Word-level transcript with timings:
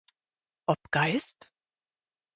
Ob 0.65 0.89
Geist? 0.89 1.51